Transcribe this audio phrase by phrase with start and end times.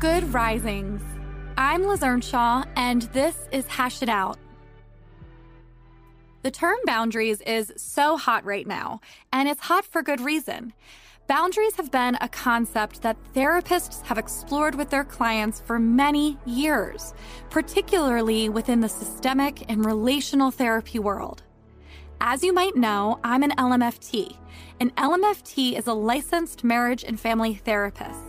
[0.00, 1.02] Good risings.
[1.56, 4.38] I'm Liz Earnshaw, and this is Hash It Out.
[6.42, 9.00] The term boundaries is so hot right now,
[9.32, 10.72] and it's hot for good reason.
[11.26, 17.12] Boundaries have been a concept that therapists have explored with their clients for many years,
[17.50, 21.42] particularly within the systemic and relational therapy world.
[22.20, 24.36] As you might know, I'm an LMFT.
[24.78, 28.27] An LMFT is a licensed marriage and family therapist.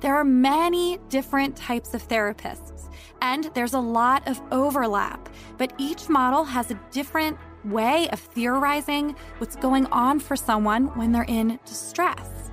[0.00, 2.88] There are many different types of therapists,
[3.20, 9.16] and there's a lot of overlap, but each model has a different way of theorizing
[9.38, 12.50] what's going on for someone when they're in distress.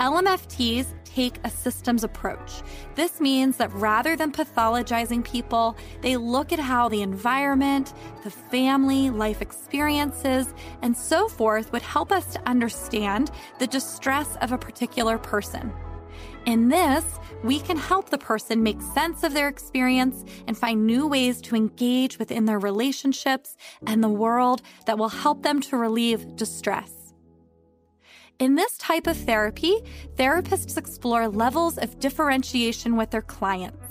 [0.00, 2.60] LMFTs take a systems approach.
[2.96, 9.08] This means that rather than pathologizing people, they look at how the environment, the family,
[9.08, 10.52] life experiences,
[10.82, 15.72] and so forth would help us to understand the distress of a particular person.
[16.46, 21.06] In this, we can help the person make sense of their experience and find new
[21.06, 26.36] ways to engage within their relationships and the world that will help them to relieve
[26.36, 26.92] distress.
[28.38, 29.76] In this type of therapy,
[30.16, 33.85] therapists explore levels of differentiation with their clients.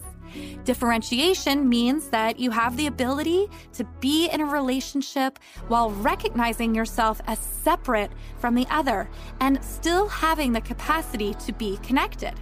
[0.63, 7.21] Differentiation means that you have the ability to be in a relationship while recognizing yourself
[7.27, 12.33] as separate from the other and still having the capacity to be connected.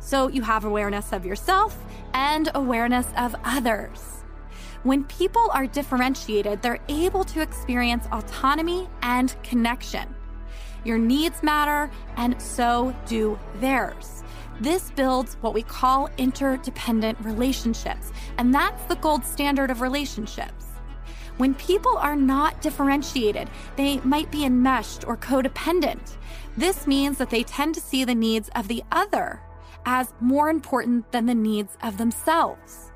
[0.00, 1.76] So you have awareness of yourself
[2.14, 4.24] and awareness of others.
[4.82, 10.14] When people are differentiated, they're able to experience autonomy and connection.
[10.84, 14.19] Your needs matter, and so do theirs.
[14.60, 20.66] This builds what we call interdependent relationships, and that's the gold standard of relationships.
[21.38, 26.18] When people are not differentiated, they might be enmeshed or codependent.
[26.58, 29.40] This means that they tend to see the needs of the other
[29.86, 32.92] as more important than the needs of themselves.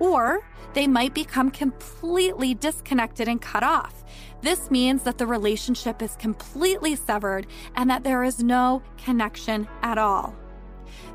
[0.00, 0.40] Or
[0.72, 4.02] they might become completely disconnected and cut off.
[4.42, 7.46] This means that the relationship is completely severed
[7.76, 10.34] and that there is no connection at all.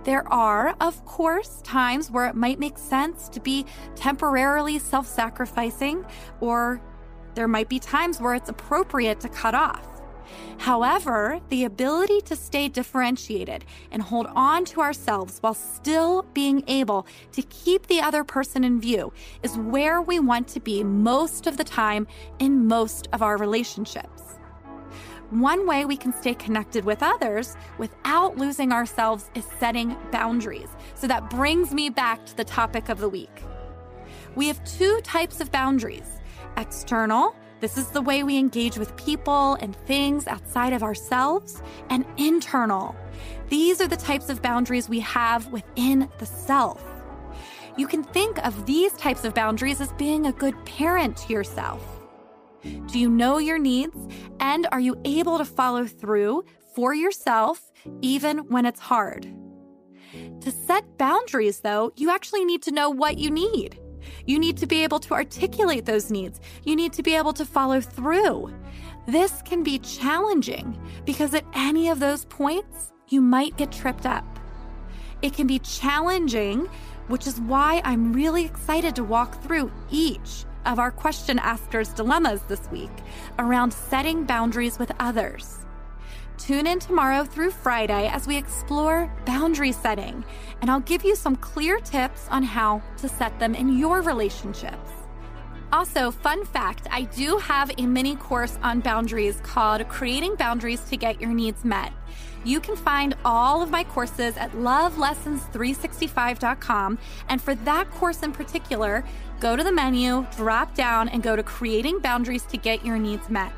[0.03, 3.65] There are, of course, times where it might make sense to be
[3.95, 6.05] temporarily self sacrificing,
[6.41, 6.81] or
[7.33, 9.95] there might be times where it's appropriate to cut off.
[10.57, 17.05] However, the ability to stay differentiated and hold on to ourselves while still being able
[17.33, 19.13] to keep the other person in view
[19.43, 22.07] is where we want to be most of the time
[22.39, 24.24] in most of our relationships.
[25.31, 30.69] One way we can stay connected with others without losing ourselves is setting boundaries.
[30.93, 33.43] So that brings me back to the topic of the week.
[34.35, 36.19] We have two types of boundaries
[36.57, 42.05] external this is the way we engage with people and things outside of ourselves and
[42.17, 42.95] internal.
[43.47, 46.83] These are the types of boundaries we have within the self.
[47.77, 51.94] You can think of these types of boundaries as being a good parent to yourself.
[52.87, 53.97] Do you know your needs
[54.39, 56.45] and are you able to follow through
[56.75, 57.71] for yourself
[58.01, 59.27] even when it's hard?
[60.41, 63.79] To set boundaries, though, you actually need to know what you need.
[64.25, 66.39] You need to be able to articulate those needs.
[66.63, 68.53] You need to be able to follow through.
[69.07, 74.39] This can be challenging because at any of those points, you might get tripped up.
[75.21, 76.67] It can be challenging,
[77.07, 82.41] which is why I'm really excited to walk through each of our question askers' dilemmas
[82.43, 82.91] this week
[83.39, 85.59] around setting boundaries with others.
[86.37, 90.25] Tune in tomorrow through Friday as we explore boundary setting,
[90.61, 95.04] and I'll give you some clear tips on how to set them in your relationships.
[95.75, 100.95] Also, fun fact I do have a mini course on boundaries called Creating Boundaries to
[100.95, 101.91] Get Your Needs Met.
[102.45, 106.97] You can find all of my courses at lovelessons365.com.
[107.27, 109.03] And for that course in particular,
[109.41, 113.29] go to the menu, drop down, and go to Creating Boundaries to Get Your Needs
[113.29, 113.51] Met.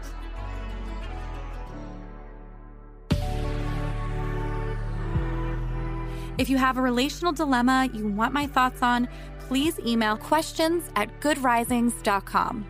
[6.39, 9.07] If you have a relational dilemma you want my thoughts on,
[9.47, 12.65] please email questions at goodrisings.com.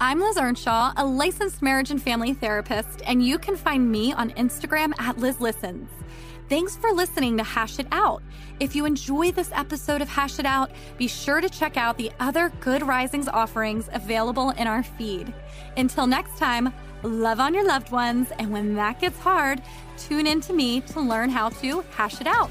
[0.00, 4.30] I'm Liz Earnshaw, a licensed marriage and family therapist, and you can find me on
[4.30, 5.88] Instagram at Liz Listens.
[6.48, 8.22] Thanks for listening to Hash It Out.
[8.58, 12.10] If you enjoy this episode of Hash It Out, be sure to check out the
[12.18, 15.32] other Good Risings offerings available in our feed.
[15.76, 16.72] Until next time,
[17.04, 19.62] love on your loved ones, and when that gets hard,
[19.96, 22.50] tune in to me to learn how to hash it out.